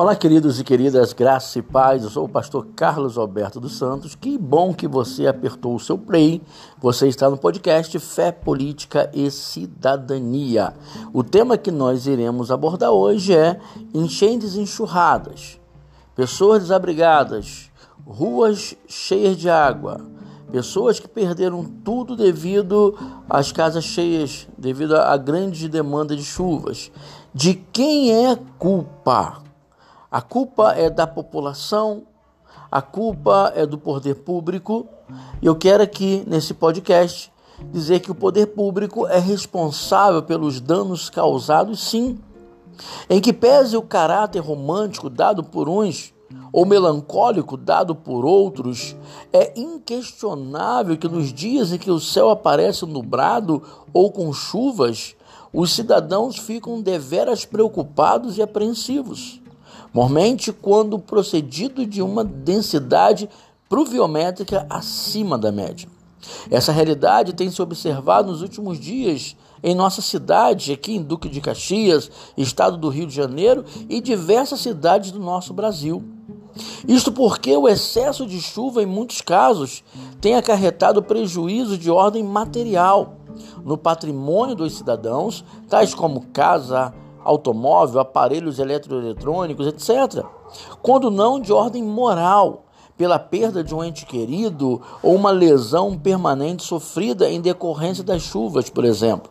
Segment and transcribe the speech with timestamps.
[0.00, 2.04] Olá, queridos e queridas, graça e paz.
[2.04, 4.14] Eu sou o pastor Carlos Alberto dos Santos.
[4.14, 6.40] Que bom que você apertou o seu play.
[6.80, 10.72] Você está no podcast Fé, Política e Cidadania.
[11.12, 13.58] O tema que nós iremos abordar hoje é
[13.92, 15.58] enchentes enxurradas,
[16.14, 17.68] pessoas desabrigadas,
[18.06, 20.00] ruas cheias de água,
[20.52, 22.96] pessoas que perderam tudo devido
[23.28, 26.88] às casas cheias, devido à grande demanda de chuvas.
[27.34, 29.47] De quem é culpa?
[30.10, 32.04] A culpa é da população,
[32.72, 34.88] a culpa é do poder público.
[35.42, 37.30] E eu quero aqui nesse podcast
[37.70, 42.18] dizer que o poder público é responsável pelos danos causados, sim.
[43.10, 46.14] Em que pese o caráter romântico dado por uns
[46.50, 48.96] ou melancólico dado por outros,
[49.30, 55.14] é inquestionável que nos dias em que o céu aparece nublado ou com chuvas,
[55.52, 59.42] os cidadãos ficam deveras preocupados e apreensivos
[59.92, 63.28] mormente quando procedido de uma densidade
[63.68, 65.88] pluviométrica acima da média.
[66.50, 71.40] Essa realidade tem se observado nos últimos dias em nossa cidade, aqui em Duque de
[71.40, 76.02] Caxias, estado do Rio de Janeiro e diversas cidades do nosso Brasil.
[76.86, 79.84] Isto porque o excesso de chuva, em muitos casos,
[80.20, 83.14] tem acarretado prejuízo de ordem material
[83.64, 86.92] no patrimônio dos cidadãos, tais como casa,
[87.28, 90.24] automóvel, aparelhos eletroeletrônicos, etc.
[90.80, 92.64] Quando não de ordem moral,
[92.96, 98.68] pela perda de um ente querido ou uma lesão permanente sofrida em decorrência das chuvas,
[98.68, 99.30] por exemplo.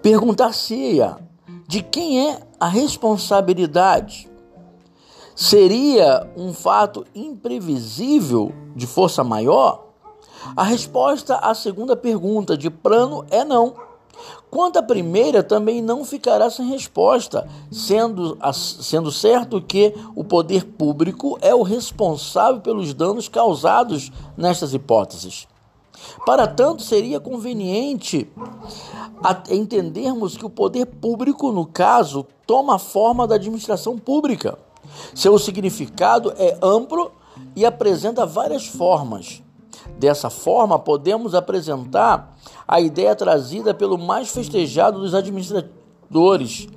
[0.00, 1.18] Perguntar-se-ia
[1.66, 4.28] de quem é a responsabilidade?
[5.34, 9.88] Seria um fato imprevisível de força maior?
[10.56, 13.87] A resposta à segunda pergunta de plano é não.
[14.50, 21.38] Quanto à primeira, também não ficará sem resposta, sendo, sendo certo que o poder público
[21.42, 25.46] é o responsável pelos danos causados nestas hipóteses.
[26.24, 28.30] Para tanto, seria conveniente
[29.50, 34.58] entendermos que o poder público, no caso, toma a forma da administração pública.
[35.14, 37.12] Seu significado é amplo
[37.54, 39.42] e apresenta várias formas.
[39.98, 46.68] Dessa forma, podemos apresentar a ideia trazida pelo mais festejado dos administradores,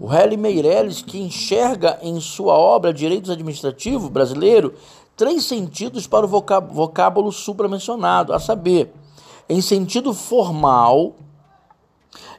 [0.00, 4.74] o Hélio Meirelles, que enxerga em sua obra Direitos Administrativos Brasileiro
[5.16, 8.92] três sentidos para o vocábulo supramencionado, a saber,
[9.48, 11.16] em sentido formal,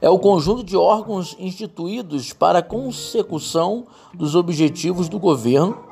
[0.01, 5.88] é o conjunto de órgãos instituídos para a consecução dos objetivos do governo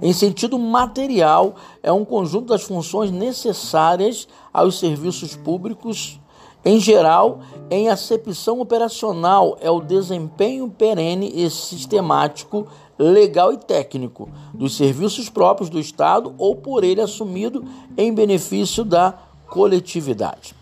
[0.00, 6.20] em sentido material, é um conjunto das funções necessárias aos serviços públicos
[6.64, 12.66] em geral, em acepção operacional, é o desempenho perene e sistemático,
[12.98, 17.64] legal e técnico dos serviços próprios do Estado ou por ele assumido
[17.96, 19.14] em benefício da
[19.48, 20.54] coletividade.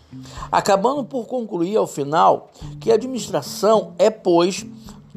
[0.49, 2.49] Acabando por concluir ao final
[2.79, 4.65] que a administração é, pois,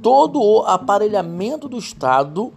[0.03, 2.53] todo o aparelhamento do Estado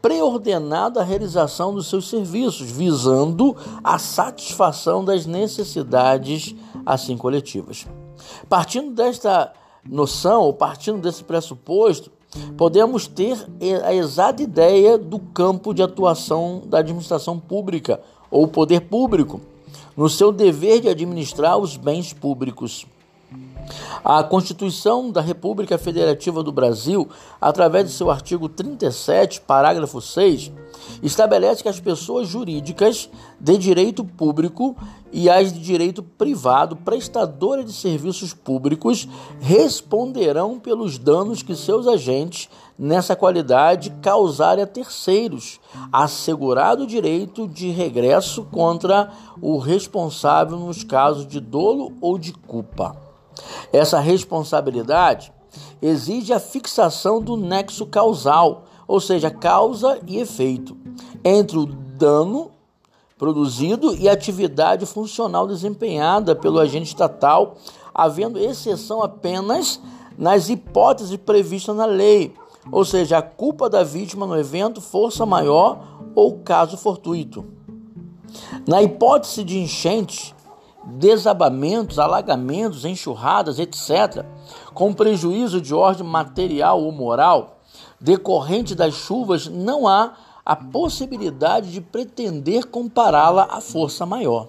[0.00, 6.54] preordenado à realização dos seus serviços, visando a satisfação das necessidades
[6.86, 7.86] assim coletivas.
[8.48, 9.52] Partindo desta
[9.88, 12.10] noção, ou partindo desse pressuposto,
[12.56, 13.46] podemos ter
[13.84, 19.40] a exata ideia do campo de atuação da administração pública ou poder público
[19.96, 22.86] no seu dever de administrar os bens públicos.
[24.04, 27.08] A Constituição da República Federativa do Brasil,
[27.40, 30.52] através de seu artigo 37, parágrafo 6,
[31.02, 34.76] estabelece que as pessoas jurídicas de direito público
[35.12, 39.08] e as de direito privado, prestadoras de serviços públicos,
[39.40, 42.48] responderão pelos danos que seus agentes,
[42.78, 45.58] nessa qualidade, causarem a terceiros,
[45.92, 53.07] assegurado o direito de regresso contra o responsável nos casos de dolo ou de culpa.
[53.72, 55.32] Essa responsabilidade
[55.80, 60.76] exige a fixação do nexo causal, ou seja, causa e efeito,
[61.24, 62.50] entre o dano
[63.18, 67.56] produzido e a atividade funcional desempenhada pelo agente estatal,
[67.92, 69.80] havendo exceção apenas
[70.16, 72.34] nas hipóteses previstas na lei,
[72.70, 75.80] ou seja, a culpa da vítima no evento, força maior
[76.14, 77.44] ou caso fortuito.
[78.66, 80.34] Na hipótese de enchente,
[80.84, 84.24] desabamentos, alagamentos, enxurradas, etc.,
[84.72, 87.58] com prejuízo de ordem material ou moral
[88.00, 90.12] decorrente das chuvas, não há
[90.44, 94.48] a possibilidade de pretender compará-la à força maior.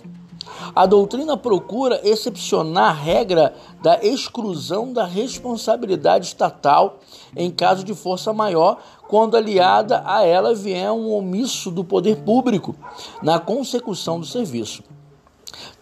[0.76, 7.00] A doutrina procura excepcionar a regra da exclusão da responsabilidade estatal
[7.36, 8.78] em caso de força maior,
[9.08, 12.76] quando aliada a ela vier um omisso do poder público
[13.22, 14.84] na consecução do serviço.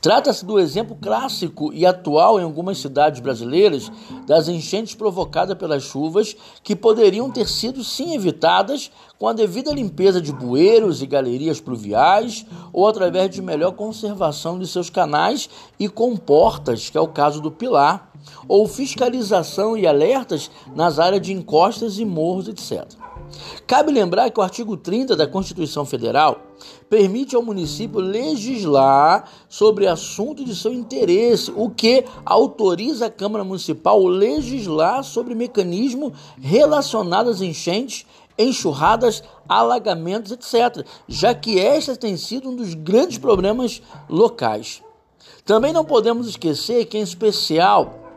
[0.02, 3.92] Trata-se do exemplo clássico e atual em algumas cidades brasileiras
[4.26, 10.22] das enchentes provocadas pelas chuvas que poderiam ter sido sim evitadas com a devida limpeza
[10.22, 16.90] de bueiros e galerias pluviais ou através de melhor conservação de seus canais e comportas,
[16.90, 18.12] que é o caso do Pilar,
[18.48, 22.88] ou fiscalização e alertas nas áreas de encostas e morros, etc.
[23.66, 26.42] Cabe lembrar que o artigo 30 da Constituição Federal
[26.90, 34.02] permite ao município legislar sobre assunto de seu interesse, o que autoriza a Câmara Municipal
[34.06, 38.06] legislar sobre mecanismos relacionados às enchentes,
[38.38, 44.82] enxurradas, alagamentos, etc., já que esta tem sido um dos grandes problemas locais.
[45.44, 48.08] Também não podemos esquecer que, em especial,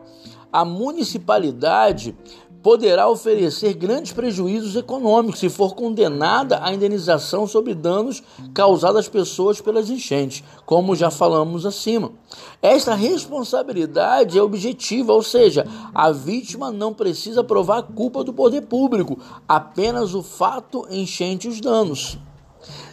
[0.53, 2.15] a municipalidade
[2.63, 8.23] poderá oferecer grandes prejuízos econômicos se for condenada à indenização sobre danos
[8.53, 12.13] causados às pessoas pelas enchentes, como já falamos acima.
[12.61, 18.63] Esta responsabilidade é objetiva, ou seja, a vítima não precisa provar a culpa do poder
[18.63, 19.19] público,
[19.49, 22.19] apenas o fato enchente os danos.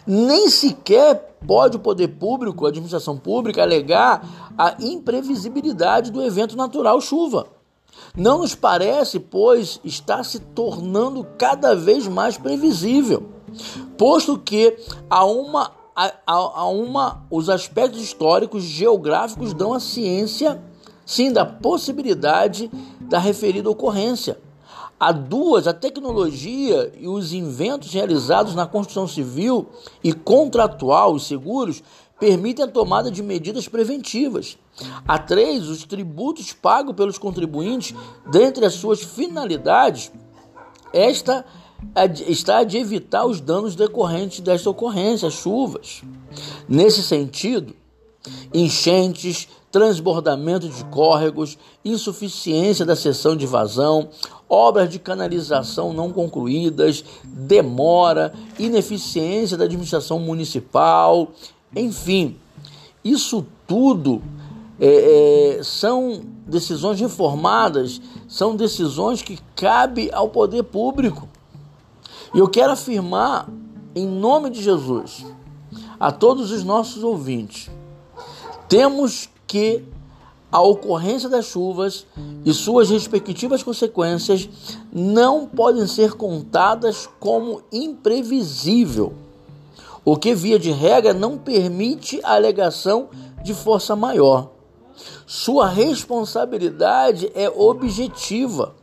[0.06, 6.98] Nem sequer pode o poder público, a administração pública, alegar a imprevisibilidade do evento natural
[7.02, 7.57] chuva
[8.16, 13.28] não nos parece, pois está se tornando cada vez mais previsível,
[13.96, 14.76] posto que
[15.08, 20.62] a uma, a, a uma os aspectos históricos geográficos dão a ciência,
[21.04, 24.38] sim, da possibilidade da referida ocorrência.
[25.00, 29.66] Há duas, a tecnologia e os inventos realizados na construção civil
[30.02, 31.82] e contratual, os seguros,
[32.18, 34.58] permitem a tomada de medidas preventivas.
[35.06, 37.94] A três, os tributos pagos pelos contribuintes,
[38.30, 40.12] dentre as suas finalidades,
[40.92, 41.44] esta
[42.26, 46.02] está de evitar os danos decorrentes desta ocorrência, chuvas.
[46.68, 47.74] Nesse sentido,
[48.52, 54.08] enchentes, transbordamento de córregos, insuficiência da seção de vazão,
[54.48, 61.32] obras de canalização não concluídas, demora, ineficiência da administração municipal,
[61.76, 62.36] enfim,
[63.04, 64.22] isso tudo
[64.80, 71.28] é, é, são decisões reformadas, são decisões que cabe ao poder público.
[72.34, 73.48] E eu quero afirmar,
[73.94, 75.24] em nome de Jesus,
[75.98, 77.70] a todos os nossos ouvintes,
[78.68, 79.82] temos que
[80.50, 82.06] a ocorrência das chuvas
[82.44, 84.48] e suas respectivas consequências
[84.92, 89.12] não podem ser contadas como imprevisível
[90.04, 93.10] o que, via de regra, não permite a alegação
[93.44, 94.57] de força maior.
[95.26, 98.74] Sua responsabilidade é objetiva,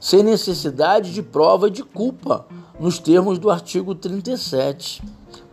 [0.00, 2.46] sem necessidade de prova de culpa,
[2.78, 5.02] nos termos do artigo 37,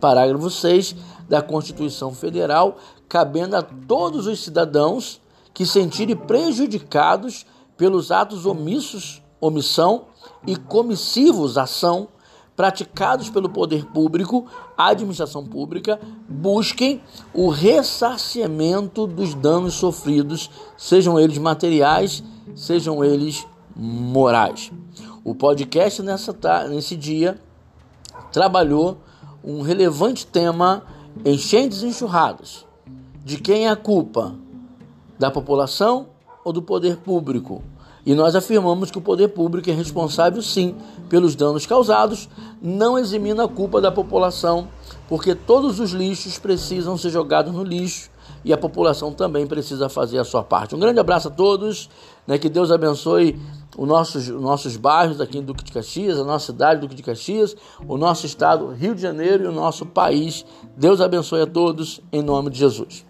[0.00, 0.94] parágrafo 6
[1.28, 2.76] da Constituição Federal,
[3.08, 5.20] cabendo a todos os cidadãos
[5.52, 7.46] que sentirem prejudicados
[7.76, 10.06] pelos atos omissos, omissão
[10.46, 12.08] e comissivos ação
[12.56, 17.02] praticados pelo poder público, a administração pública, busquem
[17.34, 22.24] o ressarcimento dos danos sofridos, sejam eles materiais,
[22.54, 23.46] sejam eles
[23.76, 24.72] morais.
[25.22, 26.34] O podcast nessa,
[26.68, 27.38] nesse dia
[28.32, 28.98] trabalhou
[29.44, 30.82] um relevante tema
[31.24, 32.66] enchentes e enxurradas.
[33.24, 34.34] De quem é a culpa?
[35.18, 36.08] Da população
[36.44, 37.62] ou do poder público?
[38.06, 40.76] E nós afirmamos que o poder público é responsável, sim,
[41.08, 42.28] pelos danos causados,
[42.62, 44.68] não eximindo a culpa da população,
[45.08, 48.08] porque todos os lixos precisam ser jogados no lixo
[48.44, 50.76] e a população também precisa fazer a sua parte.
[50.76, 51.90] Um grande abraço a todos,
[52.28, 53.36] né, que Deus abençoe
[53.76, 57.02] os nossos, os nossos bairros aqui em Duque de Caxias, a nossa cidade Duque de
[57.02, 57.56] Caxias,
[57.88, 60.46] o nosso estado Rio de Janeiro e o nosso país.
[60.76, 63.04] Deus abençoe a todos, em nome de Jesus.